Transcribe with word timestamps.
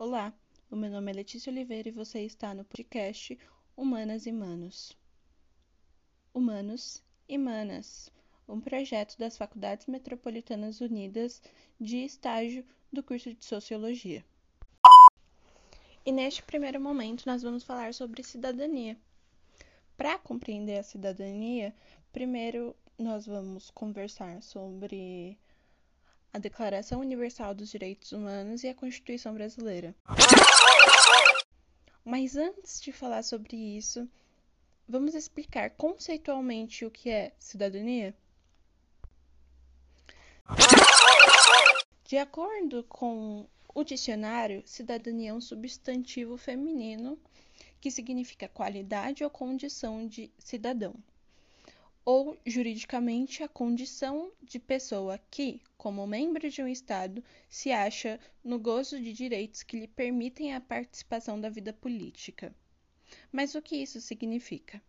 Olá, 0.00 0.32
o 0.70 0.76
meu 0.76 0.88
nome 0.88 1.10
é 1.10 1.14
Letícia 1.16 1.50
Oliveira 1.50 1.88
e 1.88 1.92
você 1.92 2.20
está 2.20 2.54
no 2.54 2.64
podcast 2.64 3.36
Humanas 3.76 4.26
e 4.26 4.32
Manos. 4.32 4.96
Humanos 6.32 7.02
e 7.28 7.36
Manas, 7.36 8.08
um 8.48 8.60
projeto 8.60 9.18
das 9.18 9.36
Faculdades 9.36 9.88
Metropolitanas 9.88 10.80
Unidas 10.80 11.42
de 11.80 12.04
estágio 12.04 12.64
do 12.92 13.02
curso 13.02 13.34
de 13.34 13.44
Sociologia. 13.44 14.24
E 16.06 16.12
neste 16.12 16.44
primeiro 16.44 16.80
momento 16.80 17.26
nós 17.26 17.42
vamos 17.42 17.64
falar 17.64 17.92
sobre 17.92 18.22
cidadania. 18.22 18.96
Para 19.96 20.16
compreender 20.16 20.78
a 20.78 20.84
cidadania, 20.84 21.74
primeiro 22.12 22.72
nós 22.96 23.26
vamos 23.26 23.68
conversar 23.72 24.40
sobre 24.44 25.36
a 26.32 26.38
Declaração 26.38 27.00
Universal 27.00 27.54
dos 27.54 27.70
Direitos 27.70 28.12
Humanos 28.12 28.62
e 28.62 28.68
a 28.68 28.74
Constituição 28.74 29.34
Brasileira. 29.34 29.94
Mas 32.04 32.36
antes 32.36 32.80
de 32.80 32.92
falar 32.92 33.22
sobre 33.22 33.56
isso, 33.56 34.08
vamos 34.88 35.14
explicar 35.14 35.70
conceitualmente 35.70 36.84
o 36.84 36.90
que 36.90 37.10
é 37.10 37.32
cidadania? 37.38 38.14
De 42.04 42.16
acordo 42.16 42.82
com 42.84 43.46
o 43.74 43.84
dicionário, 43.84 44.62
cidadania 44.64 45.30
é 45.30 45.34
um 45.34 45.40
substantivo 45.40 46.36
feminino 46.36 47.18
que 47.80 47.90
significa 47.90 48.48
qualidade 48.48 49.22
ou 49.22 49.30
condição 49.30 50.06
de 50.06 50.30
cidadão 50.38 50.94
ou 52.10 52.38
juridicamente 52.46 53.42
a 53.42 53.48
condição 53.48 54.32
de 54.42 54.58
pessoa 54.58 55.20
que, 55.30 55.60
como 55.76 56.06
membro 56.06 56.48
de 56.48 56.62
um 56.62 56.66
Estado, 56.66 57.22
se 57.50 57.70
acha 57.70 58.18
no 58.42 58.58
gozo 58.58 58.98
de 58.98 59.12
direitos 59.12 59.62
que 59.62 59.78
lhe 59.78 59.86
permitem 59.86 60.54
a 60.54 60.60
participação 60.60 61.38
da 61.38 61.50
vida 61.50 61.70
política. 61.70 62.50
Mas 63.30 63.54
o 63.54 63.60
que 63.60 63.76
isso 63.76 64.00
significa? 64.00 64.80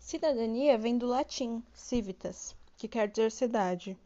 Cidadania 0.00 0.76
vem 0.76 0.98
do 0.98 1.06
latim 1.06 1.62
civitas, 1.72 2.56
que 2.76 2.88
quer 2.88 3.06
dizer 3.06 3.30
cidade. 3.30 3.96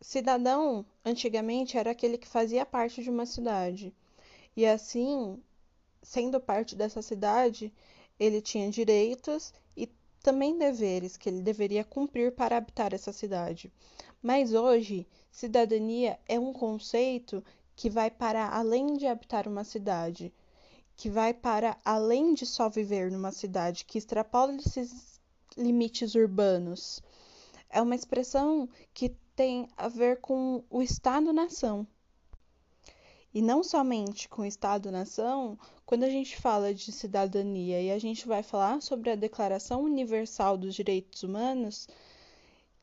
Cidadão, 0.00 0.86
antigamente, 1.04 1.76
era 1.76 1.90
aquele 1.90 2.16
que 2.16 2.26
fazia 2.26 2.64
parte 2.64 3.02
de 3.02 3.10
uma 3.10 3.26
cidade. 3.26 3.92
E 4.56 4.64
assim, 4.64 5.38
sendo 6.02 6.40
parte 6.40 6.74
dessa 6.74 7.02
cidade, 7.02 7.70
ele 8.18 8.40
tinha 8.40 8.70
direitos 8.70 9.52
e 9.76 9.86
também 10.22 10.56
deveres 10.58 11.16
que 11.16 11.28
ele 11.28 11.42
deveria 11.42 11.84
cumprir 11.84 12.32
para 12.32 12.56
habitar 12.56 12.92
essa 12.94 13.12
cidade. 13.12 13.72
Mas 14.22 14.52
hoje, 14.52 15.06
cidadania 15.30 16.18
é 16.28 16.38
um 16.38 16.52
conceito 16.52 17.42
que 17.74 17.88
vai 17.88 18.10
para 18.10 18.48
além 18.48 18.96
de 18.96 19.06
habitar 19.06 19.48
uma 19.48 19.64
cidade, 19.64 20.32
que 20.96 21.08
vai 21.08 21.32
para 21.32 21.78
além 21.84 22.34
de 22.34 22.44
só 22.44 22.68
viver 22.68 23.10
numa 23.10 23.32
cidade, 23.32 23.86
que 23.86 23.96
extrapola 23.96 24.54
esses 24.56 25.18
limites 25.56 26.14
urbanos. 26.14 27.02
É 27.70 27.80
uma 27.80 27.94
expressão 27.94 28.68
que 28.92 29.16
tem 29.34 29.66
a 29.76 29.88
ver 29.88 30.20
com 30.20 30.62
o 30.68 30.82
Estado-nação. 30.82 31.86
E 33.32 33.40
não 33.40 33.62
somente 33.62 34.28
com 34.28 34.44
Estado-nação, 34.44 35.56
quando 35.86 36.02
a 36.02 36.10
gente 36.10 36.36
fala 36.36 36.74
de 36.74 36.90
cidadania 36.90 37.80
e 37.80 37.92
a 37.92 37.98
gente 37.98 38.26
vai 38.26 38.42
falar 38.42 38.82
sobre 38.82 39.08
a 39.08 39.14
Declaração 39.14 39.84
Universal 39.84 40.56
dos 40.56 40.74
Direitos 40.74 41.22
Humanos, 41.22 41.86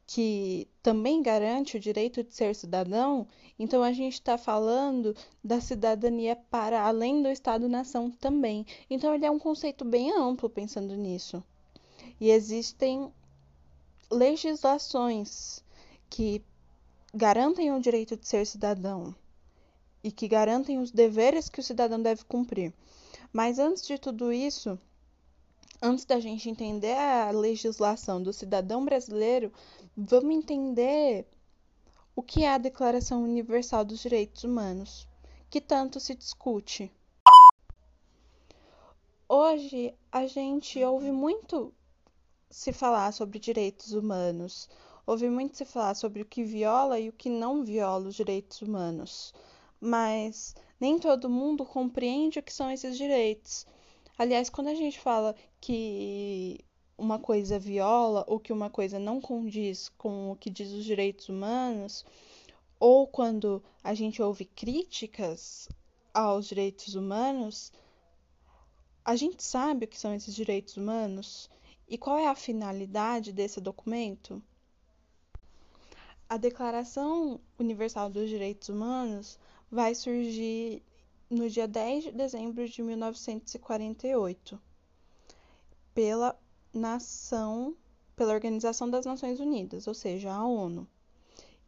que 0.05 0.65
também 0.81 1.21
garante 1.21 1.75
o 1.75 1.79
direito 1.81 2.23
de 2.23 2.33
ser 2.33 2.55
cidadão, 2.55 3.27
então 3.59 3.83
a 3.83 3.91
gente 3.91 4.13
está 4.13 4.37
falando 4.37 5.13
da 5.43 5.59
cidadania 5.59 6.37
para 6.49 6.81
além 6.81 7.21
do 7.21 7.27
Estado-nação 7.27 8.09
também. 8.09 8.65
Então 8.89 9.13
ele 9.13 9.25
é 9.25 9.31
um 9.31 9.39
conceito 9.39 9.83
bem 9.83 10.13
amplo 10.13 10.49
pensando 10.49 10.95
nisso. 10.95 11.43
E 12.21 12.31
existem 12.31 13.11
legislações 14.09 15.61
que 16.09 16.41
garantem 17.13 17.73
o 17.73 17.81
direito 17.81 18.15
de 18.15 18.25
ser 18.25 18.45
cidadão 18.45 19.13
e 20.07 20.11
que 20.11 20.25
garantem 20.25 20.79
os 20.79 20.89
deveres 20.89 21.49
que 21.49 21.59
o 21.59 21.63
cidadão 21.63 22.01
deve 22.01 22.23
cumprir. 22.23 22.73
Mas 23.33 23.59
antes 23.59 23.85
de 23.85 23.97
tudo 23.97 24.31
isso, 24.31 24.79
antes 25.81 26.05
da 26.05 26.17
gente 26.17 26.49
entender 26.49 26.95
a 26.95 27.29
legislação 27.31 28.23
do 28.23 28.31
cidadão 28.31 28.85
brasileiro, 28.85 29.51
vamos 29.97 30.33
entender 30.33 31.27
o 32.15 32.23
que 32.23 32.45
é 32.45 32.53
a 32.53 32.57
Declaração 32.57 33.21
Universal 33.21 33.83
dos 33.83 33.99
Direitos 33.99 34.45
Humanos, 34.45 35.05
que 35.49 35.59
tanto 35.59 35.99
se 35.99 36.15
discute. 36.15 36.89
Hoje 39.27 39.93
a 40.09 40.25
gente 40.25 40.81
ouve 40.85 41.11
muito 41.11 41.73
se 42.49 42.71
falar 42.71 43.11
sobre 43.11 43.39
direitos 43.39 43.91
humanos, 43.91 44.69
ouve 45.05 45.29
muito 45.29 45.57
se 45.57 45.65
falar 45.65 45.95
sobre 45.95 46.21
o 46.21 46.25
que 46.25 46.45
viola 46.45 46.97
e 46.97 47.09
o 47.09 47.13
que 47.13 47.29
não 47.29 47.65
viola 47.65 48.07
os 48.07 48.15
direitos 48.15 48.61
humanos 48.61 49.33
mas 49.79 50.55
nem 50.79 50.99
todo 50.99 51.29
mundo 51.29 51.65
compreende 51.65 52.39
o 52.39 52.43
que 52.43 52.53
são 52.53 52.69
esses 52.71 52.97
direitos. 52.97 53.65
Aliás, 54.17 54.49
quando 54.49 54.67
a 54.67 54.75
gente 54.75 54.99
fala 54.99 55.35
que 55.61 56.59
uma 56.97 57.19
coisa 57.19 57.59
viola 57.59 58.25
ou 58.27 58.39
que 58.39 58.51
uma 58.51 58.69
coisa 58.69 58.97
não 58.97 59.21
condiz 59.21 59.89
com 59.89 60.31
o 60.31 60.35
que 60.35 60.49
diz 60.49 60.71
os 60.71 60.83
direitos 60.83 61.29
humanos, 61.29 62.03
ou 62.79 63.07
quando 63.07 63.63
a 63.83 63.93
gente 63.93 64.21
ouve 64.21 64.45
críticas 64.45 65.69
aos 66.13 66.47
direitos 66.47 66.95
humanos, 66.95 67.71
a 69.05 69.15
gente 69.15 69.43
sabe 69.43 69.85
o 69.85 69.87
que 69.87 69.97
são 69.97 70.13
esses 70.13 70.33
direitos 70.33 70.77
humanos 70.77 71.49
e 71.87 71.97
qual 71.97 72.17
é 72.17 72.27
a 72.27 72.35
finalidade 72.35 73.31
desse 73.31 73.61
documento? 73.61 74.41
A 76.27 76.35
Declaração 76.35 77.39
Universal 77.57 78.09
dos 78.09 78.27
Direitos 78.29 78.67
Humanos 78.67 79.39
vai 79.69 79.93
surgir 79.93 80.81
no 81.29 81.49
dia 81.49 81.67
10 81.67 82.05
de 82.05 82.11
dezembro 82.11 82.67
de 82.67 82.81
1948 82.81 84.59
pela 85.93 86.39
nação, 86.73 87.75
pela 88.15 88.33
Organização 88.33 88.89
das 88.89 89.05
Nações 89.05 89.39
Unidas, 89.39 89.87
ou 89.87 89.93
seja, 89.93 90.31
a 90.31 90.45
ONU. 90.45 90.87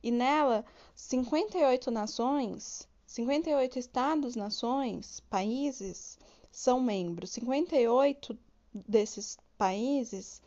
E 0.01 0.11
nela, 0.11 0.63
58 0.95 1.91
nações, 1.91 2.87
58 3.05 3.79
estados-nações, 3.79 5.19
países, 5.29 6.17
são 6.51 6.79
membros. 6.79 7.31
58 7.31 8.37
desses 8.73 9.37
países 9.57 10.41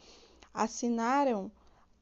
assinaram 0.55 1.51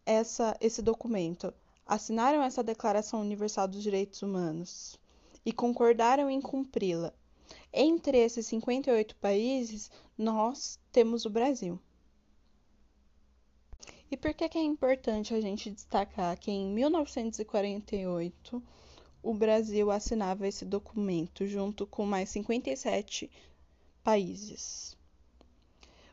essa, 0.06 0.56
esse 0.60 0.80
documento, 0.80 1.52
assinaram 1.86 2.42
essa 2.42 2.62
Declaração 2.62 3.20
Universal 3.20 3.66
dos 3.66 3.82
Direitos 3.82 4.22
Humanos 4.22 4.99
e 5.44 5.52
concordaram 5.52 6.30
em 6.30 6.40
cumpri-la. 6.40 7.12
Entre 7.72 8.18
esses 8.18 8.46
58 8.46 9.16
países, 9.16 9.90
nós 10.16 10.78
temos 10.92 11.24
o 11.24 11.30
Brasil. 11.30 11.80
E 14.10 14.16
por 14.16 14.34
que, 14.34 14.48
que 14.48 14.58
é 14.58 14.62
importante 14.62 15.32
a 15.32 15.40
gente 15.40 15.70
destacar 15.70 16.36
que 16.38 16.50
em 16.50 16.66
1948 16.68 18.62
o 19.22 19.34
Brasil 19.34 19.90
assinava 19.90 20.48
esse 20.48 20.64
documento 20.64 21.46
junto 21.46 21.86
com 21.86 22.04
mais 22.04 22.28
57 22.30 23.30
países? 24.02 24.98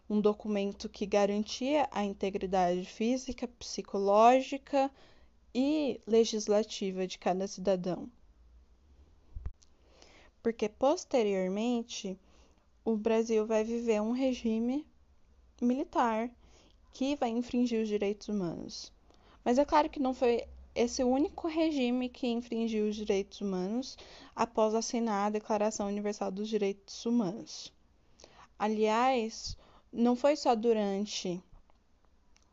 Um 0.09 0.21
documento 0.21 0.87
que 0.87 1.05
garantia 1.05 1.89
a 1.91 2.03
integridade 2.03 2.85
física, 2.85 3.47
psicológica 3.47 4.91
e 5.53 5.99
legislativa 6.05 7.07
de 7.07 7.17
cada 7.17 7.47
cidadão 7.47 8.09
porque 10.47 10.69
posteriormente 10.69 12.17
o 12.85 12.95
Brasil 12.95 13.45
vai 13.45 13.65
viver 13.65 14.01
um 14.01 14.13
regime 14.13 14.87
militar 15.61 16.31
que 16.93 17.17
vai 17.17 17.31
infringir 17.31 17.81
os 17.81 17.89
direitos 17.89 18.29
humanos. 18.29 18.93
Mas 19.43 19.57
é 19.57 19.65
claro 19.65 19.89
que 19.89 19.99
não 19.99 20.13
foi 20.13 20.47
esse 20.73 21.03
único 21.03 21.49
regime 21.49 22.07
que 22.07 22.27
infringiu 22.27 22.87
os 22.87 22.95
direitos 22.95 23.41
humanos 23.41 23.97
após 24.33 24.73
assinar 24.73 25.27
a 25.27 25.29
Declaração 25.31 25.89
Universal 25.89 26.31
dos 26.31 26.47
Direitos 26.47 27.05
Humanos. 27.05 27.73
Aliás, 28.57 29.57
não 29.91 30.15
foi 30.15 30.37
só 30.37 30.55
durante 30.55 31.43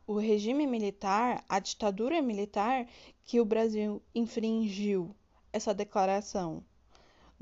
o 0.05 0.19
regime 0.19 0.67
militar, 0.67 1.45
a 1.49 1.61
ditadura 1.61 2.21
militar, 2.21 2.89
que 3.25 3.41
o 3.41 3.45
Brasil 3.45 4.03
infringiu 4.13 5.15
essa 5.53 5.73
declaração. 5.73 6.65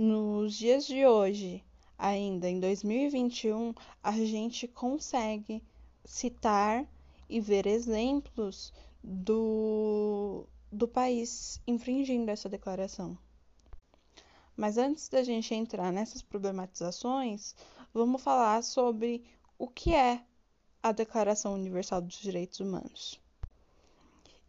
Nos 0.05 0.55
dias 0.55 0.85
de 0.85 1.07
hoje, 1.07 1.65
ainda 1.97 2.51
em 2.51 2.59
2021, 2.59 3.73
a 4.03 4.11
gente 4.11 4.67
consegue 4.67 5.63
citar 6.05 6.85
e 7.29 7.41
ver 7.41 7.69
exemplos 7.69 8.73
do, 9.01 10.45
do 10.73 10.89
país 10.89 11.63
infringindo 11.69 12.33
essa 12.33 12.49
declaração. 12.49 13.17
Mas 14.57 14.77
antes 14.77 15.09
da 15.09 15.23
gente 15.23 15.55
entrar 15.55 15.93
nessas 15.93 16.21
problematizações, 16.21 17.55
vamos 17.95 18.21
falar 18.21 18.65
sobre 18.65 19.25
o 19.57 19.69
que 19.69 19.95
é 19.95 20.21
a 20.83 20.91
Declaração 20.91 21.55
Universal 21.55 22.03
dos 22.03 22.17
Direitos 22.17 22.59
Humanos. 22.59 23.21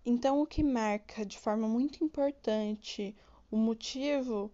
Então, 0.04 0.42
o 0.42 0.48
que 0.48 0.64
marca 0.64 1.24
de 1.24 1.38
forma 1.38 1.68
muito 1.68 2.04
importante 2.04 3.16
o 3.52 3.56
motivo 3.56 4.52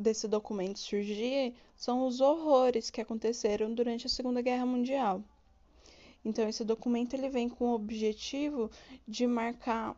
desse 0.00 0.26
documento 0.26 0.78
surgir 0.78 1.54
são 1.76 2.06
os 2.06 2.20
horrores 2.20 2.90
que 2.90 3.00
aconteceram 3.00 3.72
durante 3.74 4.06
a 4.06 4.10
Segunda 4.10 4.40
Guerra 4.40 4.66
Mundial. 4.66 5.22
Então 6.24 6.48
esse 6.48 6.64
documento 6.64 7.14
ele 7.14 7.28
vem 7.28 7.48
com 7.48 7.66
o 7.66 7.74
objetivo 7.74 8.70
de 9.06 9.26
marcar 9.26 9.96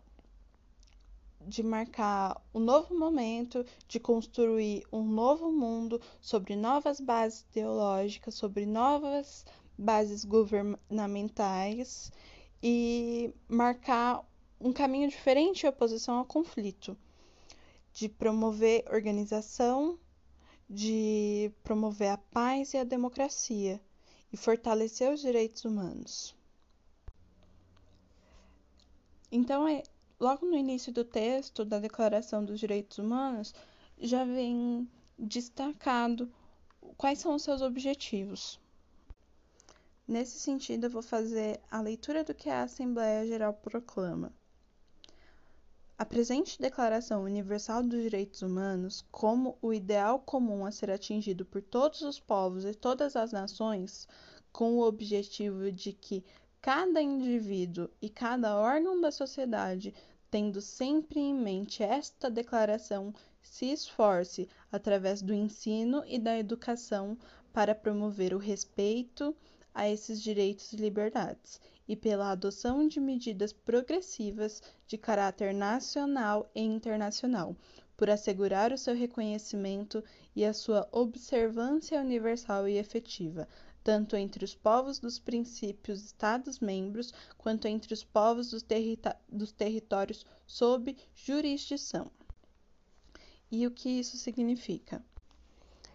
de 1.44 1.60
marcar 1.60 2.40
um 2.54 2.60
novo 2.60 2.96
momento, 2.96 3.66
de 3.88 3.98
construir 3.98 4.84
um 4.92 5.02
novo 5.02 5.50
mundo 5.50 6.00
sobre 6.20 6.54
novas 6.54 7.00
bases 7.00 7.44
ideológicas, 7.50 8.36
sobre 8.36 8.64
novas 8.64 9.44
bases 9.76 10.24
governamentais 10.24 12.12
e 12.62 13.34
marcar 13.48 14.24
um 14.60 14.72
caminho 14.72 15.08
diferente 15.08 15.66
em 15.66 15.68
oposição 15.68 16.18
ao 16.18 16.24
conflito, 16.24 16.96
de 17.92 18.08
promover 18.08 18.84
organização, 18.90 19.98
de 20.68 21.52
promover 21.62 22.10
a 22.10 22.18
paz 22.18 22.72
e 22.72 22.78
a 22.78 22.84
democracia 22.84 23.80
e 24.32 24.36
fortalecer 24.36 25.12
os 25.12 25.20
direitos 25.20 25.64
humanos. 25.64 26.34
Então, 29.30 29.66
é, 29.68 29.82
logo 30.18 30.46
no 30.46 30.56
início 30.56 30.92
do 30.92 31.04
texto 31.04 31.64
da 31.64 31.78
Declaração 31.78 32.44
dos 32.44 32.60
Direitos 32.60 32.98
Humanos, 32.98 33.54
já 33.98 34.24
vem 34.24 34.88
destacado 35.18 36.32
quais 36.96 37.18
são 37.18 37.34
os 37.34 37.42
seus 37.42 37.62
objetivos. 37.62 38.60
Nesse 40.06 40.38
sentido, 40.38 40.84
eu 40.84 40.90
vou 40.90 41.02
fazer 41.02 41.60
a 41.70 41.80
leitura 41.80 42.24
do 42.24 42.34
que 42.34 42.50
a 42.50 42.62
Assembleia 42.62 43.26
Geral 43.26 43.54
proclama. 43.54 44.32
A 46.02 46.04
presente 46.04 46.60
Declaração 46.60 47.22
Universal 47.22 47.84
dos 47.84 48.02
Direitos 48.02 48.42
Humanos, 48.42 49.04
como 49.12 49.56
o 49.62 49.72
ideal 49.72 50.18
comum 50.18 50.66
a 50.66 50.72
ser 50.72 50.90
atingido 50.90 51.44
por 51.44 51.62
todos 51.62 52.02
os 52.02 52.18
povos 52.18 52.64
e 52.64 52.74
todas 52.74 53.14
as 53.14 53.30
nações, 53.30 54.08
com 54.52 54.78
o 54.78 54.82
objetivo 54.82 55.70
de 55.70 55.92
que 55.92 56.24
cada 56.60 57.00
indivíduo 57.00 57.88
e 58.02 58.08
cada 58.08 58.56
órgão 58.58 59.00
da 59.00 59.12
sociedade, 59.12 59.94
tendo 60.28 60.60
sempre 60.60 61.20
em 61.20 61.32
mente 61.32 61.84
esta 61.84 62.28
declaração, 62.28 63.14
se 63.40 63.66
esforce, 63.66 64.48
através 64.72 65.22
do 65.22 65.32
ensino 65.32 66.02
e 66.04 66.18
da 66.18 66.36
educação, 66.36 67.16
para 67.52 67.76
promover 67.76 68.34
o 68.34 68.38
respeito 68.38 69.32
a 69.72 69.88
esses 69.88 70.20
direitos 70.20 70.72
e 70.72 70.76
liberdades 70.78 71.60
e 71.88 71.96
pela 71.96 72.30
adoção 72.30 72.86
de 72.86 73.00
medidas 73.00 73.52
progressivas 73.52 74.62
de 74.86 74.96
caráter 74.96 75.52
nacional 75.52 76.50
e 76.54 76.60
internacional, 76.60 77.56
por 77.96 78.10
assegurar 78.10 78.72
o 78.72 78.78
seu 78.78 78.94
reconhecimento 78.94 80.02
e 80.34 80.44
a 80.44 80.52
sua 80.52 80.88
observância 80.90 82.00
universal 82.00 82.68
e 82.68 82.78
efetiva, 82.78 83.46
tanto 83.84 84.16
entre 84.16 84.44
os 84.44 84.54
povos 84.54 84.98
dos 84.98 85.18
princípios 85.18 86.04
Estados-membros, 86.04 87.12
quanto 87.36 87.66
entre 87.66 87.92
os 87.92 88.04
povos 88.04 88.50
dos, 88.50 88.64
dos 89.28 89.52
territórios 89.52 90.24
sob 90.46 90.96
jurisdição. 91.14 92.10
E 93.50 93.66
o 93.66 93.70
que 93.70 93.88
isso 93.88 94.16
significa? 94.16 95.04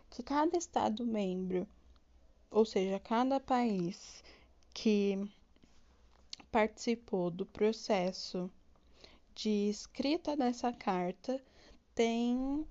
Que 0.10 0.22
cada 0.22 0.58
Estado-membro, 0.58 1.68
ou 2.52 2.66
seja, 2.66 3.00
cada 3.00 3.40
país 3.40 4.24
que 4.74 5.18
participou 6.52 7.30
do 7.30 7.46
processo 7.46 8.50
de 9.36 9.70
escrita 9.70 10.36
dessa 10.36 10.74
carta 10.74 11.40
tem 11.94 12.66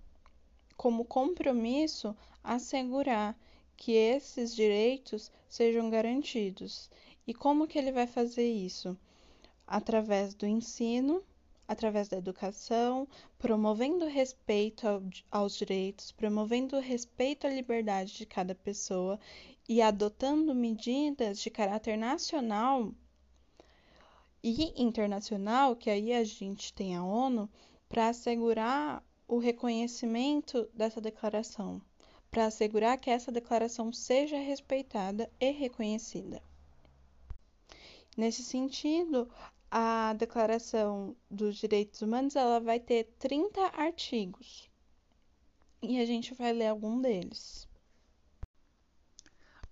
como 0.76 1.04
compromisso 1.04 2.16
assegurar 2.42 3.38
que 3.76 3.92
esses 3.92 4.54
direitos 4.54 5.30
sejam 5.48 5.90
garantidos. 5.90 6.90
E 7.26 7.34
como 7.34 7.66
que 7.66 7.78
ele 7.78 7.92
vai 7.92 8.06
fazer 8.06 8.50
isso? 8.50 8.96
Através 9.66 10.34
do 10.34 10.46
ensino, 10.46 11.22
através 11.68 12.08
da 12.08 12.16
educação, 12.16 13.06
promovendo 13.38 14.06
respeito 14.06 14.86
aos 15.30 15.56
direitos, 15.56 16.12
promovendo 16.12 16.78
respeito 16.78 17.46
à 17.46 17.50
liberdade 17.50 18.16
de 18.16 18.26
cada 18.26 18.54
pessoa 18.54 19.18
e 19.68 19.82
adotando 19.82 20.54
medidas 20.54 21.40
de 21.40 21.50
caráter 21.50 21.98
nacional 21.98 22.92
e 24.48 24.72
internacional, 24.80 25.74
que 25.74 25.90
aí 25.90 26.12
a 26.12 26.22
gente 26.22 26.72
tem 26.72 26.94
a 26.94 27.02
ONU, 27.02 27.50
para 27.88 28.10
assegurar 28.10 29.02
o 29.26 29.38
reconhecimento 29.38 30.68
dessa 30.72 31.00
declaração, 31.00 31.82
para 32.30 32.46
assegurar 32.46 32.96
que 32.96 33.10
essa 33.10 33.32
declaração 33.32 33.92
seja 33.92 34.38
respeitada 34.38 35.28
e 35.40 35.50
reconhecida. 35.50 36.40
Nesse 38.16 38.44
sentido, 38.44 39.28
a 39.68 40.12
Declaração 40.12 41.16
dos 41.28 41.56
Direitos 41.56 42.00
Humanos 42.00 42.36
ela 42.36 42.60
vai 42.60 42.78
ter 42.78 43.12
30 43.18 43.60
artigos 43.76 44.70
e 45.82 46.00
a 46.00 46.06
gente 46.06 46.34
vai 46.34 46.52
ler 46.52 46.68
algum 46.68 47.00
deles. 47.00 47.68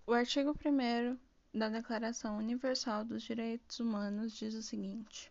O 0.05 0.13
artigo 0.13 0.51
1 0.51 1.17
da 1.55 1.69
Declaração 1.69 2.37
Universal 2.39 3.05
dos 3.05 3.23
Direitos 3.23 3.79
Humanos 3.79 4.33
diz 4.33 4.55
o 4.55 4.63
seguinte: 4.63 5.31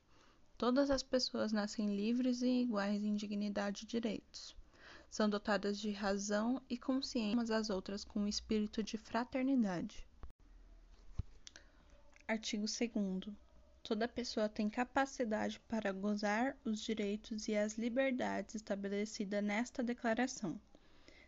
Todas 0.57 0.89
as 0.89 1.03
pessoas 1.03 1.51
nascem 1.51 1.93
livres 1.93 2.41
e 2.41 2.61
iguais 2.61 3.03
em 3.03 3.13
dignidade 3.13 3.83
e 3.83 3.87
direitos. 3.87 4.55
São 5.11 5.29
dotadas 5.29 5.77
de 5.77 5.91
razão 5.91 6.61
e 6.69 6.77
consciência 6.77 7.33
umas 7.33 7.51
às 7.51 7.69
outras 7.69 8.05
com 8.05 8.21
um 8.21 8.27
espírito 8.27 8.81
de 8.81 8.97
fraternidade. 8.97 10.07
Artigo 12.25 12.67
2 12.67 13.35
Toda 13.83 14.07
pessoa 14.07 14.47
tem 14.47 14.69
capacidade 14.69 15.59
para 15.67 15.91
gozar 15.91 16.55
os 16.63 16.79
direitos 16.79 17.49
e 17.49 17.55
as 17.57 17.77
liberdades 17.77 18.55
estabelecidas 18.55 19.43
nesta 19.43 19.83
declaração, 19.83 20.57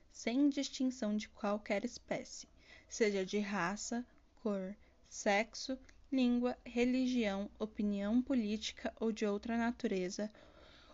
sem 0.09 0.47
distinção 0.47 1.17
de 1.17 1.27
qualquer 1.27 1.83
espécie, 1.83 2.47
seja 2.87 3.25
de 3.25 3.39
raça, 3.39 4.05
cor, 4.41 4.73
sexo, 5.15 5.79
língua, 6.11 6.57
religião, 6.65 7.49
opinião 7.57 8.21
política 8.21 8.93
ou 8.99 9.13
de 9.13 9.25
outra 9.25 9.57
natureza, 9.57 10.29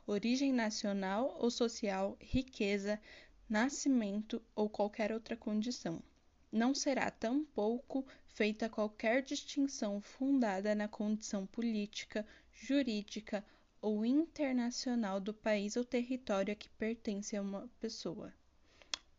origem 0.05 0.53
nacional 0.53 1.35
ou 1.39 1.49
social, 1.49 2.15
riqueza, 2.21 3.01
nascimento 3.49 4.39
ou 4.55 4.69
qualquer 4.69 5.11
outra 5.11 5.35
condição. 5.35 6.03
Não 6.51 6.75
será 6.75 7.09
tampouco 7.09 8.05
feita 8.27 8.69
qualquer 8.69 9.23
distinção 9.23 9.99
fundada 9.99 10.75
na 10.75 10.87
condição 10.87 11.47
política, 11.47 12.23
jurídica 12.53 13.43
ou 13.81 14.05
internacional 14.05 15.19
do 15.19 15.33
país 15.33 15.75
ou 15.75 15.83
território 15.83 16.51
a 16.51 16.55
que 16.55 16.69
pertence 16.69 17.37
uma 17.39 17.67
pessoa 17.79 18.31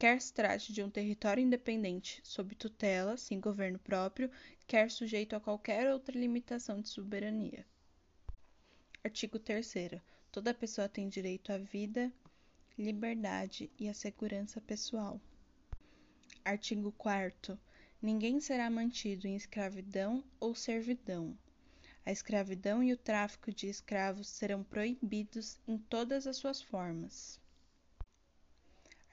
quer 0.02 0.20
se 0.20 0.34
trate 0.34 0.72
de 0.72 0.82
um 0.82 0.90
território 0.90 1.40
independente, 1.40 2.20
sob 2.24 2.56
tutela, 2.56 3.16
sem 3.16 3.38
governo 3.38 3.78
próprio, 3.78 4.28
quer 4.66 4.90
sujeito 4.90 5.36
a 5.36 5.40
qualquer 5.40 5.92
outra 5.92 6.18
limitação 6.18 6.80
de 6.80 6.88
soberania. 6.88 7.64
Artigo 9.04 9.38
3. 9.38 9.72
Toda 10.32 10.52
pessoa 10.52 10.88
tem 10.88 11.08
direito 11.08 11.52
à 11.52 11.58
vida, 11.58 12.12
liberdade 12.76 13.70
e 13.78 13.88
à 13.88 13.94
segurança 13.94 14.60
pessoal. 14.60 15.20
Artigo 16.44 16.90
4. 16.98 17.56
Ninguém 18.02 18.40
será 18.40 18.68
mantido 18.68 19.28
em 19.28 19.36
escravidão 19.36 20.24
ou 20.40 20.52
servidão. 20.52 21.38
A 22.04 22.10
escravidão 22.10 22.82
e 22.82 22.92
o 22.92 22.96
tráfico 22.96 23.52
de 23.52 23.68
escravos 23.68 24.26
serão 24.26 24.64
proibidos 24.64 25.60
em 25.64 25.78
todas 25.78 26.26
as 26.26 26.38
suas 26.38 26.60
formas. 26.60 27.40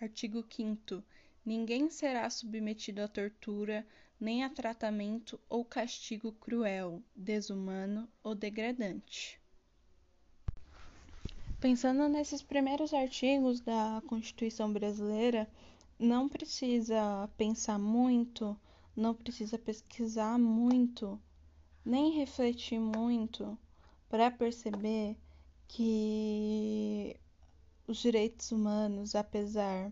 Artigo 0.02 0.46
5 0.50 1.04
Ninguém 1.46 1.90
será 1.90 2.30
submetido 2.30 3.02
à 3.02 3.08
tortura, 3.08 3.86
nem 4.20 4.44
a 4.44 4.50
tratamento 4.50 5.40
ou 5.50 5.66
castigo 5.66 6.32
cruel, 6.34 7.02
desumano 7.16 8.08
ou 8.24 8.36
degradante. 8.36 9.40
Pensando 11.60 12.08
nesses 12.08 12.42
primeiros 12.42 12.94
artigos 12.94 13.60
da 13.60 14.02
Constituição 14.08 14.72
brasileira, 14.72 15.50
não 15.98 16.30
precisa 16.30 17.30
pensar 17.36 17.78
muito, 17.78 18.58
não 18.96 19.14
precisa 19.14 19.58
pesquisar 19.58 20.38
muito, 20.38 21.20
nem 21.84 22.12
refletir 22.12 22.80
muito 22.80 23.58
para 24.08 24.32
perceber 24.32 25.18
que 25.68 27.20
os 27.90 27.98
direitos 27.98 28.52
humanos, 28.52 29.16
apesar 29.16 29.92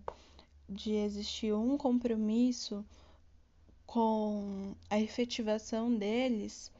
de 0.69 0.93
existir 0.93 1.51
um 1.51 1.75
compromisso 1.75 2.85
com 3.87 4.75
a 4.87 4.99
efetivação 4.99 5.95
deles, 5.95 6.71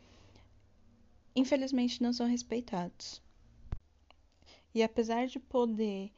infelizmente 1.36 2.04
não 2.04 2.14
são 2.14 2.28
respeitados. 2.28 3.20
E 4.76 4.84
apesar 4.84 5.26
de 5.26 5.40
poder 5.40 6.12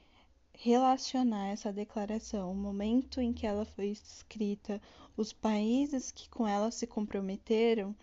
relacionar 0.53 1.47
essa 1.47 1.71
declaração, 1.71 2.51
o 2.51 2.55
momento 2.55 3.21
em 3.21 3.31
que 3.31 3.47
ela 3.47 3.63
foi 3.63 3.87
escrita, 3.91 4.81
os 5.15 5.31
países 5.31 6.11
que 6.11 6.27
com 6.27 6.45
ela 6.45 6.71
se 6.71 6.85
comprometeram 6.85 7.95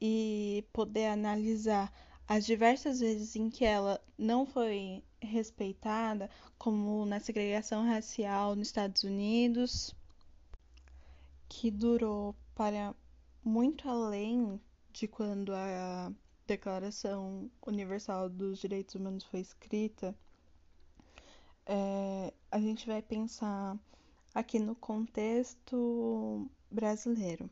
e 0.00 0.64
poder 0.72 1.06
analisar 1.06 1.92
as 2.28 2.44
diversas 2.44 3.00
vezes 3.00 3.36
em 3.36 3.48
que 3.48 3.64
ela 3.64 4.00
não 4.18 4.44
foi 4.44 5.02
respeitada, 5.20 6.30
como 6.58 7.06
na 7.06 7.20
segregação 7.20 7.84
racial 7.84 8.56
nos 8.56 8.68
Estados 8.68 9.04
Unidos, 9.04 9.94
que 11.48 11.70
durou 11.70 12.34
para 12.54 12.94
muito 13.44 13.88
além 13.88 14.60
de 14.92 15.06
quando 15.06 15.54
a 15.54 16.12
Declaração 16.46 17.50
Universal 17.64 18.28
dos 18.28 18.58
Direitos 18.58 18.94
Humanos 18.94 19.24
foi 19.24 19.40
escrita, 19.40 20.14
é, 21.64 22.32
a 22.50 22.58
gente 22.58 22.86
vai 22.86 23.02
pensar 23.02 23.76
aqui 24.34 24.58
no 24.58 24.74
contexto 24.74 26.48
brasileiro. 26.70 27.50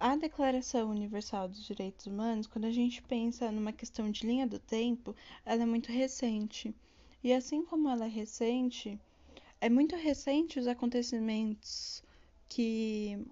A 0.00 0.16
Declaração 0.16 0.90
Universal 0.90 1.48
dos 1.48 1.64
Direitos 1.64 2.06
Humanos, 2.06 2.48
quando 2.48 2.64
a 2.64 2.70
gente 2.70 3.00
pensa 3.02 3.52
numa 3.52 3.72
questão 3.72 4.10
de 4.10 4.26
linha 4.26 4.44
do 4.44 4.58
tempo, 4.58 5.14
ela 5.46 5.62
é 5.62 5.66
muito 5.66 5.92
recente. 5.92 6.74
E 7.22 7.32
assim 7.32 7.64
como 7.64 7.88
ela 7.88 8.04
é 8.04 8.08
recente, 8.08 9.00
é 9.60 9.70
muito 9.70 9.94
recente 9.94 10.58
os 10.58 10.66
acontecimentos 10.66 12.02
que 12.48 13.24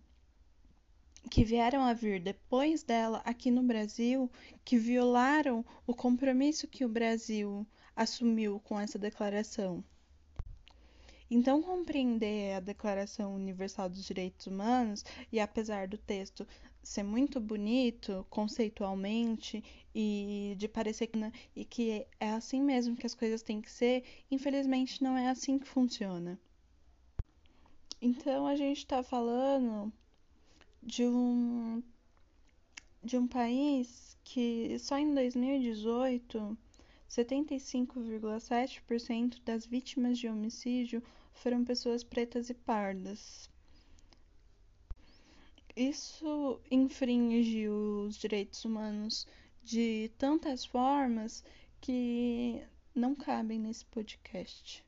que 1.30 1.44
vieram 1.44 1.82
a 1.82 1.92
vir 1.92 2.20
depois 2.20 2.82
dela 2.82 3.22
aqui 3.24 3.50
no 3.50 3.62
Brasil, 3.62 4.30
que 4.64 4.76
violaram 4.76 5.64
o 5.86 5.94
compromisso 5.94 6.68
que 6.68 6.84
o 6.84 6.88
Brasil 6.88 7.66
assumiu 7.96 8.60
com 8.60 8.78
essa 8.78 8.98
declaração. 8.98 9.82
Então, 11.34 11.62
compreender 11.62 12.56
a 12.56 12.60
Declaração 12.60 13.34
Universal 13.34 13.88
dos 13.88 14.04
Direitos 14.04 14.46
Humanos, 14.46 15.02
e 15.32 15.40
apesar 15.40 15.88
do 15.88 15.96
texto 15.96 16.46
ser 16.82 17.02
muito 17.02 17.40
bonito 17.40 18.26
conceitualmente 18.28 19.64
e 19.94 20.54
de 20.58 20.68
parecer 20.68 21.06
que, 21.06 21.16
né, 21.16 21.32
e 21.56 21.64
que 21.64 22.06
é 22.20 22.32
assim 22.32 22.60
mesmo 22.60 22.94
que 22.94 23.06
as 23.06 23.14
coisas 23.14 23.40
têm 23.40 23.62
que 23.62 23.70
ser, 23.70 24.04
infelizmente 24.30 25.02
não 25.02 25.16
é 25.16 25.30
assim 25.30 25.58
que 25.58 25.66
funciona. 25.66 26.38
Então, 27.98 28.46
a 28.46 28.54
gente 28.54 28.78
está 28.78 29.02
falando 29.02 29.90
de 30.82 31.06
um, 31.06 31.82
de 33.02 33.16
um 33.16 33.26
país 33.26 34.18
que 34.22 34.78
só 34.78 34.98
em 34.98 35.14
2018 35.14 36.58
75,7% 37.12 39.40
das 39.44 39.66
vítimas 39.66 40.18
de 40.18 40.28
homicídio 40.28 41.02
foram 41.34 41.62
pessoas 41.62 42.02
pretas 42.02 42.48
e 42.48 42.54
pardas. 42.54 43.50
Isso 45.76 46.58
infringe 46.70 47.68
os 47.68 48.16
direitos 48.16 48.64
humanos 48.64 49.26
de 49.62 50.10
tantas 50.16 50.64
formas 50.64 51.44
que 51.82 52.64
não 52.94 53.14
cabem 53.14 53.58
nesse 53.58 53.84
podcast. 53.84 54.82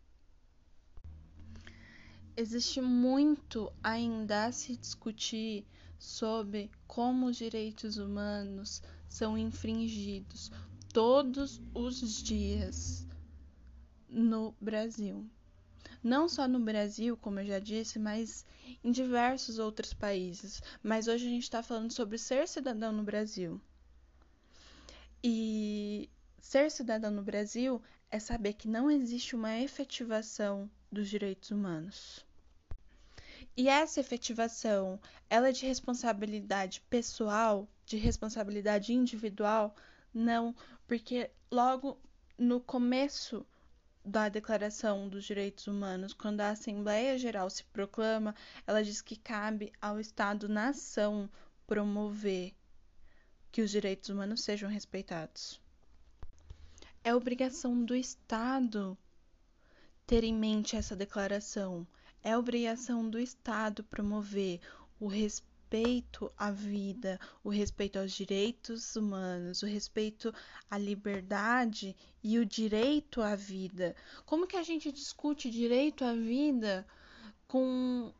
Existe 2.34 2.80
muito 2.80 3.70
ainda 3.82 4.46
a 4.46 4.52
se 4.52 4.78
discutir 4.78 5.66
sobre 5.98 6.70
como 6.86 7.26
os 7.26 7.36
direitos 7.36 7.98
humanos 7.98 8.82
são 9.08 9.36
infringidos 9.36 10.50
todos 10.94 11.60
os 11.74 12.22
dias 12.22 13.06
no 14.08 14.54
Brasil 14.58 15.28
não 16.04 16.28
só 16.28 16.46
no 16.46 16.60
Brasil, 16.60 17.16
como 17.16 17.40
eu 17.40 17.46
já 17.46 17.58
disse, 17.58 17.98
mas 17.98 18.44
em 18.84 18.92
diversos 18.92 19.58
outros 19.58 19.94
países. 19.94 20.62
Mas 20.82 21.08
hoje 21.08 21.26
a 21.26 21.30
gente 21.30 21.44
está 21.44 21.62
falando 21.62 21.90
sobre 21.90 22.18
ser 22.18 22.46
cidadão 22.46 22.92
no 22.92 23.02
Brasil. 23.02 23.58
E 25.22 26.10
ser 26.38 26.70
cidadão 26.70 27.10
no 27.10 27.22
Brasil 27.22 27.80
é 28.10 28.18
saber 28.18 28.52
que 28.52 28.68
não 28.68 28.90
existe 28.90 29.34
uma 29.34 29.58
efetivação 29.58 30.70
dos 30.92 31.08
direitos 31.08 31.50
humanos. 31.50 32.24
E 33.56 33.68
essa 33.68 34.00
efetivação, 34.00 35.00
ela 35.30 35.48
é 35.48 35.52
de 35.52 35.64
responsabilidade 35.64 36.82
pessoal, 36.90 37.66
de 37.86 37.96
responsabilidade 37.96 38.92
individual? 38.92 39.74
Não, 40.12 40.54
porque 40.86 41.30
logo 41.50 41.98
no 42.38 42.60
começo 42.60 43.46
da 44.04 44.28
Declaração 44.28 45.08
dos 45.08 45.24
Direitos 45.24 45.66
Humanos, 45.66 46.12
quando 46.12 46.40
a 46.40 46.50
Assembleia 46.50 47.16
Geral 47.16 47.48
se 47.48 47.64
proclama, 47.64 48.34
ela 48.66 48.82
diz 48.82 49.00
que 49.00 49.16
cabe 49.16 49.72
ao 49.80 49.98
Estado-nação 49.98 51.30
promover 51.66 52.52
que 53.50 53.62
os 53.62 53.70
direitos 53.70 54.10
humanos 54.10 54.42
sejam 54.42 54.68
respeitados. 54.68 55.60
É 57.02 57.14
obrigação 57.14 57.82
do 57.82 57.94
Estado 57.94 58.98
ter 60.06 60.24
em 60.24 60.34
mente 60.34 60.76
essa 60.76 60.94
declaração. 60.94 61.86
É 62.22 62.36
obrigação 62.36 63.08
do 63.08 63.18
Estado 63.18 63.84
promover 63.84 64.60
o 64.98 65.06
respeito 65.06 65.53
respeito 65.74 66.32
à 66.38 66.52
vida, 66.52 67.18
o 67.42 67.48
respeito 67.48 67.98
aos 67.98 68.12
direitos 68.12 68.94
humanos, 68.94 69.60
o 69.60 69.66
respeito 69.66 70.32
à 70.70 70.78
liberdade 70.78 71.96
e 72.22 72.38
o 72.38 72.46
direito 72.46 73.20
à 73.20 73.34
vida. 73.34 73.96
Como 74.24 74.46
que 74.46 74.56
a 74.56 74.62
gente 74.62 74.92
discute 74.92 75.50
direito 75.50 76.04
à 76.04 76.14
vida 76.14 76.86
com 77.48 78.12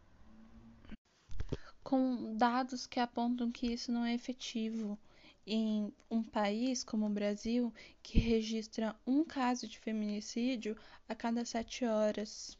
com 1.80 2.37
dados 2.37 2.88
que 2.88 2.99
apontam 2.99 3.52
que 3.52 3.68
isso 3.68 3.92
não 3.92 4.04
é 4.04 4.14
efetivo? 4.14 4.99
Em 5.46 5.92
um 6.11 6.25
país 6.25 6.82
como 6.82 7.06
o 7.06 7.11
Brasil, 7.11 7.73
que 8.02 8.18
registra 8.18 8.96
um 9.06 9.23
caso 9.23 9.68
de 9.68 9.78
feminicídio 9.78 10.76
a 11.08 11.14
cada 11.14 11.44
sete 11.44 11.84
horas. 11.84 12.58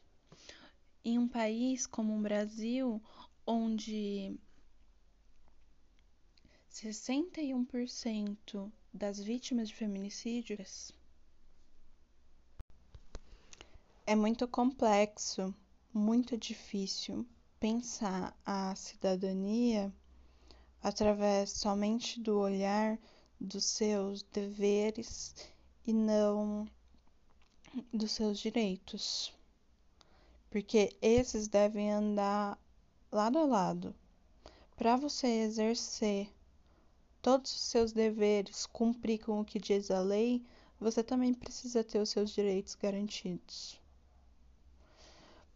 Em 1.03 1.19
um 1.19 1.27
país 1.27 1.85
como 1.85 2.17
o 2.17 2.21
Brasil, 2.21 3.01
onde 3.45 4.39
61% 6.75 8.69
das 8.93 9.17
vítimas 9.17 9.69
de 9.69 9.75
feminicídio 9.75 10.57
é 14.05 14.13
muito 14.13 14.45
complexo, 14.45 15.55
muito 15.93 16.37
difícil 16.37 17.25
pensar 17.61 18.37
a 18.45 18.75
cidadania 18.75 19.89
através 20.83 21.51
somente 21.51 22.19
do 22.19 22.37
olhar 22.37 22.99
dos 23.39 23.63
seus 23.63 24.21
deveres 24.23 25.33
e 25.87 25.93
não 25.93 26.69
dos 27.93 28.11
seus 28.11 28.37
direitos. 28.37 29.33
Porque 30.49 30.93
esses 31.01 31.47
devem 31.47 31.89
andar 31.89 32.59
lado 33.09 33.37
a 33.37 33.45
lado. 33.45 33.95
Para 34.75 34.97
você 34.97 35.27
exercer 35.27 36.34
todos 37.25 37.51
os 37.51 37.61
seus 37.61 37.91
deveres, 37.91 38.67
cumprir 38.67 39.17
com 39.17 39.39
o 39.39 39.43
que 39.43 39.57
diz 39.57 39.89
a 39.89 39.99
lei, 39.99 40.45
você 40.79 41.01
também 41.01 41.33
precisa 41.33 41.83
ter 41.83 41.97
os 41.97 42.09
seus 42.09 42.29
direitos 42.29 42.75
garantidos. 42.75 43.81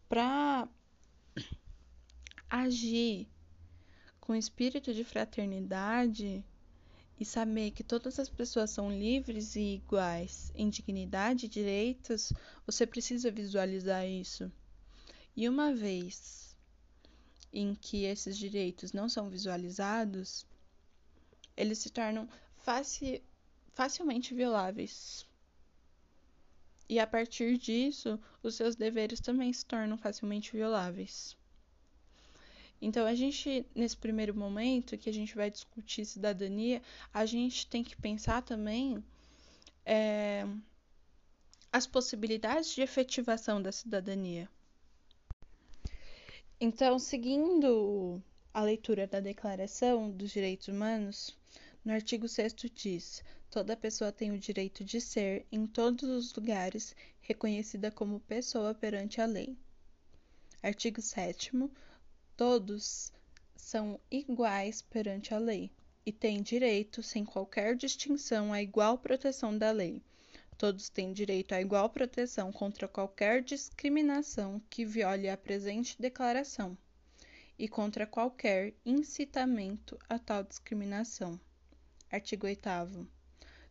Para 0.08 0.68
agir 2.50 3.28
com 4.20 4.34
espírito 4.34 4.92
de 4.92 5.04
fraternidade 5.04 6.44
e 7.20 7.24
saber 7.24 7.70
que 7.70 7.84
todas 7.84 8.18
as 8.18 8.28
pessoas 8.28 8.70
são 8.70 8.90
livres 8.90 9.54
e 9.54 9.76
iguais 9.76 10.50
em 10.56 10.68
dignidade 10.68 11.46
e 11.46 11.48
direitos, 11.48 12.32
você 12.66 12.84
precisa 12.84 13.30
visualizar 13.30 14.04
isso. 14.04 14.50
E 15.36 15.48
uma 15.48 15.72
vez 15.72 16.56
em 17.52 17.76
que 17.76 18.06
esses 18.06 18.36
direitos 18.36 18.92
não 18.92 19.08
são 19.08 19.30
visualizados, 19.30 20.49
eles 21.60 21.78
se 21.78 21.90
tornam 21.90 22.28
faci 22.56 23.22
facilmente 23.72 24.34
violáveis. 24.34 25.26
E 26.88 26.98
a 26.98 27.06
partir 27.06 27.56
disso, 27.56 28.18
os 28.42 28.54
seus 28.56 28.74
deveres 28.74 29.20
também 29.20 29.52
se 29.52 29.64
tornam 29.64 29.96
facilmente 29.96 30.52
violáveis. 30.52 31.36
Então, 32.82 33.06
a 33.06 33.14
gente, 33.14 33.66
nesse 33.74 33.96
primeiro 33.96 34.34
momento 34.34 34.98
que 34.98 35.08
a 35.08 35.12
gente 35.12 35.36
vai 35.36 35.50
discutir 35.50 36.04
cidadania, 36.04 36.82
a 37.12 37.26
gente 37.26 37.66
tem 37.66 37.84
que 37.84 37.94
pensar 37.94 38.42
também 38.42 39.04
é, 39.84 40.46
as 41.70 41.86
possibilidades 41.86 42.74
de 42.74 42.80
efetivação 42.80 43.60
da 43.62 43.70
cidadania. 43.70 44.48
Então, 46.58 46.98
seguindo 46.98 48.20
a 48.52 48.62
leitura 48.62 49.06
da 49.06 49.20
Declaração 49.20 50.10
dos 50.10 50.32
Direitos 50.32 50.66
Humanos, 50.66 51.38
no 51.84 51.92
artigo 51.92 52.26
6 52.26 52.52
diz: 52.74 53.22
toda 53.48 53.76
pessoa 53.76 54.10
tem 54.10 54.32
o 54.32 54.38
direito 54.38 54.82
de 54.82 55.00
ser, 55.00 55.46
em 55.52 55.68
todos 55.68 56.08
os 56.08 56.34
lugares, 56.34 56.96
reconhecida 57.20 57.92
como 57.92 58.18
pessoa 58.18 58.74
perante 58.74 59.20
a 59.20 59.24
lei. 59.24 59.56
Artigo 60.60 61.00
7 61.00 61.52
todos 62.36 63.12
são 63.54 64.00
iguais 64.10 64.82
perante 64.82 65.32
a 65.32 65.38
lei 65.38 65.70
e 66.04 66.10
têm 66.10 66.42
direito, 66.42 67.04
sem 67.04 67.24
qualquer 67.24 67.76
distinção, 67.76 68.52
à 68.52 68.60
igual 68.60 68.98
proteção 68.98 69.56
da 69.56 69.70
lei. 69.70 70.02
Todos 70.58 70.88
têm 70.88 71.12
direito 71.12 71.54
à 71.54 71.60
igual 71.60 71.88
proteção 71.88 72.50
contra 72.50 72.88
qualquer 72.88 73.44
discriminação 73.44 74.60
que 74.68 74.84
viole 74.84 75.28
a 75.28 75.36
presente 75.36 75.94
declaração 76.02 76.76
e 77.60 77.68
contra 77.68 78.06
qualquer 78.06 78.72
incitamento 78.86 79.98
a 80.08 80.18
tal 80.18 80.42
discriminação. 80.42 81.38
Artigo 82.10 82.46
8 82.46 83.06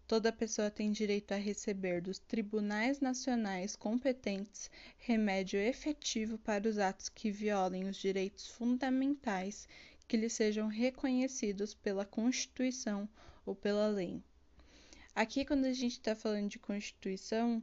Toda 0.05 0.31
pessoa 0.31 0.69
tem 0.69 0.91
direito 0.91 1.31
a 1.31 1.37
receber 1.37 1.99
dos 1.99 2.19
tribunais 2.19 2.99
nacionais 2.99 3.75
competentes 3.75 4.69
remédio 4.99 5.59
efetivo 5.59 6.37
para 6.37 6.69
os 6.69 6.77
atos 6.77 7.09
que 7.09 7.31
violem 7.31 7.89
os 7.89 7.97
direitos 7.97 8.45
fundamentais 8.45 9.67
que 10.07 10.17
lhe 10.17 10.29
sejam 10.29 10.67
reconhecidos 10.67 11.73
pela 11.73 12.05
Constituição 12.05 13.09
ou 13.43 13.55
pela 13.55 13.87
lei. 13.87 14.21
Aqui, 15.15 15.43
quando 15.43 15.65
a 15.65 15.73
gente 15.73 15.93
está 15.93 16.13
falando 16.13 16.47
de 16.47 16.59
Constituição, 16.59 17.59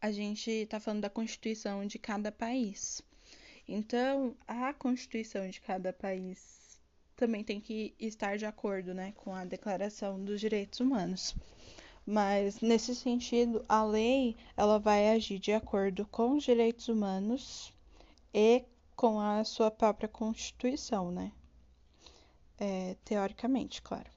a 0.00 0.10
gente 0.10 0.50
está 0.50 0.80
falando 0.80 1.02
da 1.02 1.10
Constituição 1.10 1.86
de 1.86 1.98
cada 1.98 2.32
país. 2.32 3.02
Então, 3.66 4.36
a 4.46 4.72
Constituição 4.74 5.48
de 5.48 5.60
cada 5.60 5.92
país 5.92 6.78
também 7.16 7.42
tem 7.42 7.60
que 7.60 7.94
estar 7.98 8.36
de 8.36 8.44
acordo 8.44 8.92
né, 8.92 9.12
com 9.16 9.34
a 9.34 9.44
Declaração 9.44 10.22
dos 10.22 10.40
Direitos 10.40 10.80
Humanos. 10.80 11.34
Mas, 12.06 12.60
nesse 12.60 12.94
sentido, 12.94 13.64
a 13.68 13.82
lei 13.82 14.36
ela 14.56 14.78
vai 14.78 15.10
agir 15.10 15.38
de 15.38 15.52
acordo 15.52 16.06
com 16.06 16.36
os 16.36 16.44
direitos 16.44 16.88
humanos 16.88 17.72
e 18.32 18.64
com 18.94 19.18
a 19.18 19.42
sua 19.44 19.70
própria 19.70 20.08
Constituição, 20.08 21.10
né? 21.10 21.32
É, 22.58 22.96
teoricamente, 23.04 23.80
claro. 23.80 24.10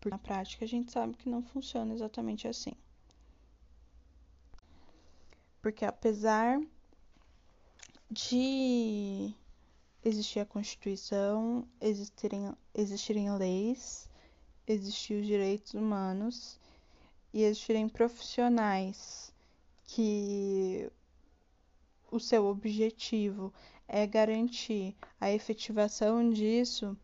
Porque 0.00 0.10
na 0.10 0.18
prática 0.18 0.64
a 0.64 0.68
gente 0.68 0.90
sabe 0.90 1.16
que 1.16 1.28
não 1.28 1.42
funciona 1.42 1.92
exatamente 1.92 2.48
assim. 2.48 2.72
Porque 5.60 5.84
apesar 5.84 6.60
de 8.10 9.34
existir 10.04 10.40
a 10.40 10.46
Constituição, 10.46 11.66
existirem, 11.80 12.52
existirem 12.74 13.30
leis, 13.36 14.08
existir 14.66 15.20
os 15.20 15.26
direitos 15.26 15.74
humanos 15.74 16.58
e 17.32 17.42
existirem 17.42 17.88
profissionais 17.88 19.32
que 19.84 20.90
o 22.10 22.18
seu 22.18 22.46
objetivo 22.46 23.52
é 23.86 24.06
garantir 24.06 24.96
a 25.20 25.30
efetivação 25.30 26.30
disso, 26.30 26.96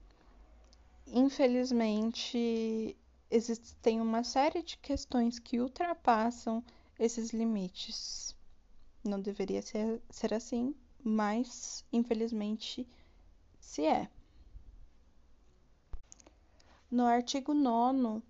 infelizmente 1.06 2.96
existem 3.30 4.00
uma 4.00 4.22
série 4.22 4.62
de 4.62 4.78
questões 4.78 5.38
que 5.38 5.60
ultrapassam 5.60 6.62
esses 6.98 7.30
limites. 7.30 8.34
Não 9.02 9.20
deveria 9.20 9.60
ser, 9.60 10.00
ser 10.10 10.32
assim, 10.32 10.74
mas 11.04 11.84
infelizmente 11.92 12.88
se 13.60 13.84
é. 13.84 14.08
No 16.90 17.04
artigo 17.04 17.52
9 17.52 18.22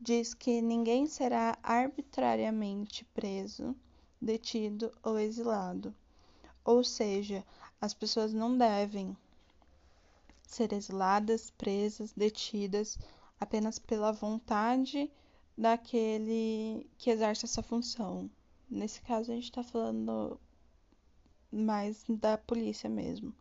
diz 0.00 0.32
que 0.32 0.62
ninguém 0.62 1.06
será 1.06 1.58
arbitrariamente 1.62 3.04
preso, 3.06 3.74
detido 4.20 4.92
ou 5.02 5.18
exilado. 5.18 5.94
Ou 6.64 6.84
seja, 6.84 7.44
as 7.80 7.92
pessoas 7.92 8.32
não 8.32 8.56
devem 8.56 9.16
ser 10.46 10.72
exiladas, 10.72 11.50
presas, 11.50 12.12
detidas 12.12 12.98
apenas 13.40 13.78
pela 13.78 14.12
vontade 14.12 15.10
daquele 15.56 16.86
que 16.98 17.10
exerce 17.10 17.44
essa 17.44 17.62
função. 17.62 18.30
Nesse 18.68 19.00
caso, 19.02 19.32
a 19.32 19.34
gente 19.34 19.44
está 19.44 19.62
falando 19.62 20.38
mais 21.50 22.04
da 22.08 22.38
polícia 22.38 22.88
mesmo. 22.88 23.34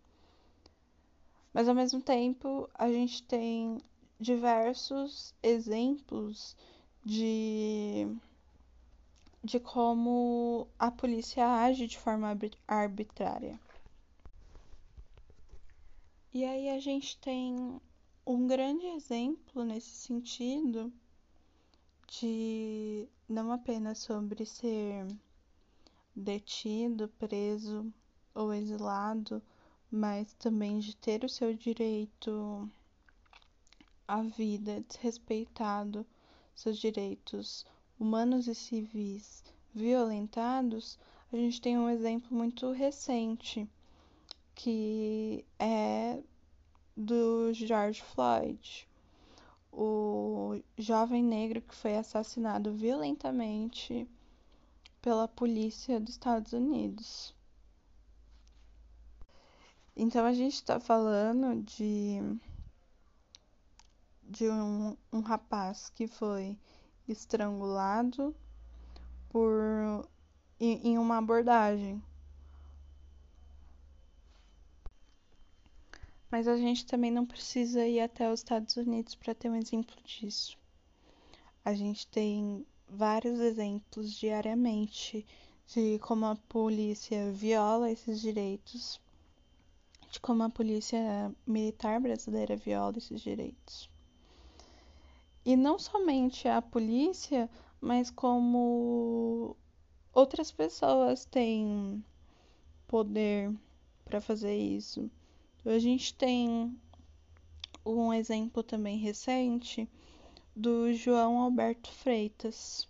Mas 1.54 1.68
ao 1.68 1.76
mesmo 1.76 2.02
tempo, 2.02 2.70
a 2.74 2.90
gente 2.92 3.24
tem 3.24 3.78
diversos 4.20 5.34
exemplos 5.42 6.56
de 7.04 8.08
de 9.42 9.60
como 9.60 10.68
a 10.78 10.92
polícia 10.92 11.48
age 11.64 11.88
de 11.88 11.98
forma 11.98 12.38
arbitrária. 12.68 13.58
E 16.34 16.44
aí 16.44 16.70
a 16.70 16.80
gente 16.80 17.18
tem 17.20 17.80
um 18.26 18.46
grande 18.46 18.86
exemplo 18.86 19.64
nesse 19.64 19.90
sentido 19.90 20.92
de 22.08 23.08
não 23.28 23.52
apenas 23.52 24.00
sobre 24.00 24.46
ser 24.46 25.08
detido, 26.20 27.08
preso 27.18 27.92
ou 28.36 28.54
exilado, 28.54 29.42
mas 29.90 30.34
também 30.34 30.80
de 30.80 30.96
ter 30.96 31.24
o 31.24 31.30
seu 31.30 31.54
direito 31.54 32.70
à 34.08 34.22
vida 34.22 34.84
desrespeitado, 34.88 36.06
seus 36.54 36.78
direitos 36.78 37.66
humanos 38.00 38.48
e 38.48 38.54
civis 38.54 39.44
violentados, 39.74 41.00
a 41.32 41.36
gente 41.36 41.62
tem 41.62 41.78
um 41.78 41.90
exemplo 41.90 42.36
muito 42.36 42.72
recente, 42.72 43.68
que 44.56 45.46
é 45.58 46.22
do 46.98 47.54
George 47.54 48.02
Floyd, 48.02 48.88
o 49.72 50.60
jovem 50.78 51.24
negro 51.24 51.62
que 51.62 51.76
foi 51.76 51.96
assassinado 51.96 52.74
violentamente 52.74 54.08
pela 55.02 55.28
polícia 55.28 56.00
dos 56.00 56.12
Estados 56.12 56.54
Unidos. 56.54 57.36
Então 59.96 60.26
a 60.26 60.34
gente 60.34 60.54
está 60.54 60.80
falando 60.80 61.62
de, 61.64 62.20
de 64.24 64.50
um, 64.50 64.96
um 65.12 65.20
rapaz 65.20 65.90
que 65.90 66.08
foi 66.08 66.58
estrangulado 67.08 68.36
por 69.30 70.08
em, 70.60 70.90
em 70.90 70.98
uma 70.98 71.18
abordagem. 71.18 72.02
Mas 76.32 76.48
a 76.48 76.58
gente 76.58 76.86
também 76.86 77.10
não 77.10 77.26
precisa 77.26 77.86
ir 77.88 78.00
até 78.00 78.32
os 78.32 78.42
Estados 78.42 78.76
Unidos 78.78 79.16
para 79.16 79.34
ter 79.34 79.50
um 79.50 79.56
exemplo 79.56 79.96
disso. 80.04 80.58
A 81.66 81.74
gente 81.74 82.06
tem 82.08 82.66
vários 82.90 83.40
exemplos 83.40 84.12
diariamente 84.12 85.26
de 85.68 86.00
como 86.00 86.26
a 86.26 86.36
polícia 86.36 87.32
viola 87.32 87.92
esses 87.92 88.20
direitos, 88.20 89.00
de 90.10 90.20
como 90.20 90.44
a 90.44 90.50
polícia 90.50 91.34
militar 91.46 92.00
brasileira 92.00 92.56
viola 92.56 92.98
esses 92.98 93.22
direitos. 93.22 93.90
E 95.46 95.56
não 95.56 95.78
somente 95.78 96.48
a 96.48 96.62
polícia, 96.62 97.50
mas 97.80 98.10
como 98.10 99.56
outras 100.14 100.52
pessoas 100.52 101.26
têm 101.26 102.04
poder 102.88 103.54
para 104.04 104.20
fazer 104.20 104.58
isso. 104.58 105.10
A 105.66 105.78
gente 105.78 106.14
tem 106.16 106.76
um 107.86 108.12
exemplo 108.14 108.64
também 108.64 108.98
recente 108.98 109.88
do 110.60 110.92
João 110.92 111.40
Alberto 111.40 111.90
Freitas, 111.90 112.86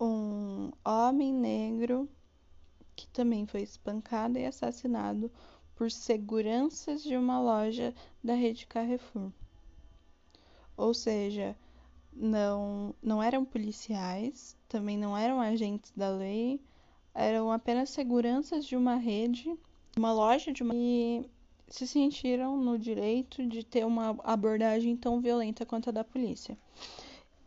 um 0.00 0.70
homem 0.84 1.34
negro 1.34 2.08
que 2.94 3.08
também 3.08 3.48
foi 3.48 3.62
espancado 3.62 4.38
e 4.38 4.46
assassinado 4.46 5.28
por 5.74 5.90
seguranças 5.90 7.02
de 7.02 7.16
uma 7.16 7.40
loja 7.40 7.92
da 8.22 8.34
rede 8.34 8.64
Carrefour. 8.68 9.32
Ou 10.76 10.94
seja, 10.94 11.56
não, 12.12 12.94
não 13.02 13.20
eram 13.20 13.44
policiais, 13.44 14.56
também 14.68 14.96
não 14.96 15.16
eram 15.16 15.40
agentes 15.40 15.92
da 15.96 16.10
lei, 16.10 16.60
eram 17.12 17.50
apenas 17.50 17.90
seguranças 17.90 18.64
de 18.64 18.76
uma 18.76 18.94
rede, 18.94 19.52
uma 19.96 20.12
loja 20.12 20.52
de 20.52 20.62
uma. 20.62 20.72
E 20.76 21.28
se 21.72 21.86
sentiram 21.86 22.54
no 22.54 22.78
direito 22.78 23.46
de 23.46 23.64
ter 23.64 23.86
uma 23.86 24.10
abordagem 24.24 24.94
tão 24.94 25.22
violenta 25.22 25.64
quanto 25.64 25.88
a 25.88 25.92
da 25.92 26.04
polícia. 26.04 26.56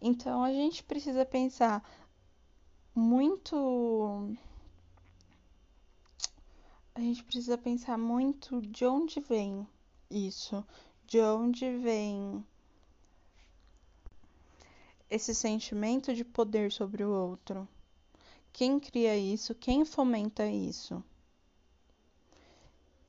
Então 0.02 0.44
a 0.44 0.52
gente 0.52 0.84
precisa 0.84 1.24
pensar 1.24 1.88
muito 2.96 4.36
a 6.96 7.00
gente 7.00 7.24
precisa 7.24 7.56
pensar 7.56 8.00
muito 8.00 8.62
de 8.64 8.84
onde 8.84 9.20
vem 9.20 9.68
isso, 10.10 10.66
de 11.06 11.20
onde 11.20 11.78
vem 11.78 12.44
esse 15.08 15.36
sentimento 15.36 16.16
de 16.16 16.26
poder 16.26 16.72
sobre 16.72 17.04
o 17.04 17.12
outro. 17.12 17.68
Quem 18.52 18.80
cria 18.80 19.16
isso? 19.16 19.54
Quem 19.54 19.86
fomenta 19.86 20.48
isso? 20.48 21.04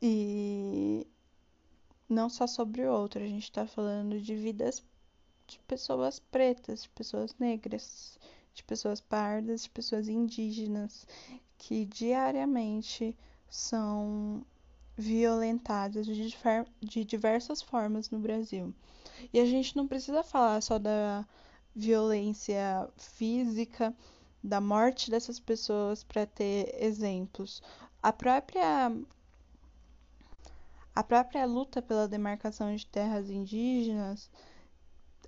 E 0.00 1.06
não 2.08 2.28
só 2.28 2.46
sobre 2.46 2.82
o 2.82 2.92
outro, 2.92 3.22
a 3.22 3.26
gente 3.26 3.44
está 3.44 3.66
falando 3.66 4.20
de 4.20 4.34
vidas 4.34 4.82
de 5.46 5.58
pessoas 5.60 6.18
pretas, 6.18 6.82
de 6.82 6.88
pessoas 6.90 7.34
negras, 7.38 8.18
de 8.52 8.64
pessoas 8.64 9.00
pardas, 9.00 9.62
de 9.62 9.70
pessoas 9.70 10.08
indígenas, 10.08 11.06
que 11.56 11.84
diariamente 11.84 13.16
são 13.48 14.44
violentadas 14.96 16.06
de, 16.06 17.04
diversas 17.04 17.62
formas 17.62 18.10
no 18.10 18.18
Brasil. 18.18 18.74
E 19.32 19.38
a 19.38 19.44
gente 19.44 19.76
não 19.76 19.86
precisa 19.86 20.22
falar 20.22 20.60
só 20.62 20.78
da 20.78 21.26
violência 21.74 22.88
física, 22.96 23.94
da 24.42 24.60
morte 24.60 25.10
dessas 25.10 25.38
pessoas 25.38 26.02
para 26.02 26.26
ter 26.26 26.74
exemplos. 26.82 27.62
A 28.02 28.12
própria 28.12 28.90
a 30.96 31.02
própria 31.04 31.44
luta 31.44 31.82
pela 31.82 32.08
demarcação 32.08 32.74
de 32.74 32.86
terras 32.86 33.28
indígenas 33.28 34.30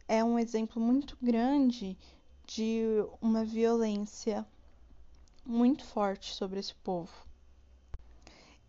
é 0.09 0.25
um 0.25 0.39
exemplo 0.39 0.81
muito 0.81 1.15
grande 1.21 1.99
de 2.47 2.81
uma 3.21 3.45
violência 3.45 4.47
muito 5.45 5.85
forte 5.85 6.35
sobre 6.35 6.59
esse 6.59 6.75
povo. 6.77 7.13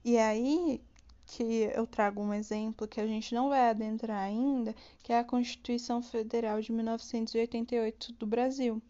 E 0.03 0.17
aí 0.17 0.81
que 1.25 1.71
eu 1.73 1.88
trago 1.88 2.21
um 2.21 2.33
exemplo 2.33 2.85
que 2.85 2.99
a 2.99 3.07
gente 3.07 3.33
não 3.33 3.47
vai 3.47 3.69
adentrar 3.69 4.21
ainda, 4.21 4.75
que 5.01 5.13
é 5.13 5.19
a 5.19 5.23
Constituição 5.23 6.01
Federal 6.01 6.59
de 6.59 6.73
1988 6.73 8.12
do 8.13 8.27
Brasil, 8.27 8.81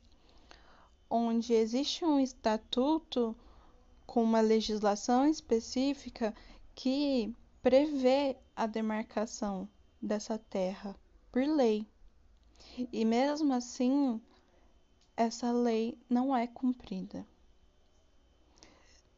onde 1.08 1.54
existe 1.54 2.04
um 2.04 2.20
estatuto 2.20 3.36
com 4.08 4.24
uma 4.24 4.42
legislação 4.42 5.28
específica 5.28 6.34
que 6.74 7.36
prevê 7.62 8.38
a 8.56 8.66
demarcação 8.66 9.68
dessa 10.02 10.38
terra 10.38 10.96
por 11.32 11.44
lei. 11.44 11.88
E 12.92 13.04
mesmo 13.04 13.54
assim, 13.54 14.22
essa 15.16 15.52
lei 15.52 15.98
não 16.10 16.36
é 16.36 16.48
cumprida. 16.48 17.26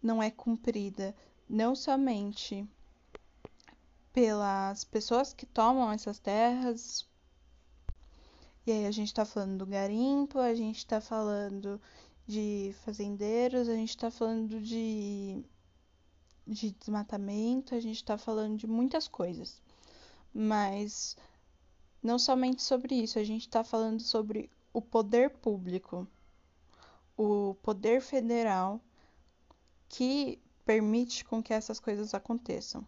Não 0.02 0.22
é 0.22 0.32
cumprida 0.32 1.16
não 1.48 1.76
somente 1.76 2.68
pelas 4.14 4.84
pessoas 4.84 5.34
que 5.34 5.46
tomam 5.46 5.92
essas 5.92 6.20
terras. 6.20 7.08
E 8.66 8.72
aí 8.72 8.86
a 8.86 8.92
gente 8.92 9.08
está 9.08 9.26
falando 9.26 9.60
do 9.60 9.66
garimpo, 9.66 10.40
a 10.40 10.54
gente 10.54 10.78
está 10.78 11.02
falando 11.02 11.80
de 12.28 12.74
fazendeiros, 12.86 13.68
a 13.68 13.76
gente 13.76 13.90
está 13.90 14.10
falando 14.10 14.60
de, 14.62 15.44
de 16.52 16.72
desmatamento, 16.72 17.74
a 17.74 17.80
gente 17.80 17.96
está 17.96 18.18
falando 18.18 18.58
de 18.58 18.68
muitas 18.68 19.08
coisas. 19.08 19.62
Mas 20.34 21.18
não 22.04 22.20
somente 22.20 22.62
sobre 22.62 22.96
isso, 22.96 23.18
a 23.18 23.24
gente 23.24 23.48
está 23.48 23.64
falando 23.64 24.02
sobre 24.02 24.50
o 24.74 24.82
poder 24.82 25.30
público, 25.30 26.08
o 27.18 27.56
poder 27.62 28.02
federal 28.02 28.80
que 29.90 30.40
permite 30.66 31.26
com 31.26 31.42
que 31.42 31.54
essas 31.54 31.80
coisas 31.80 32.14
aconteçam. 32.14 32.86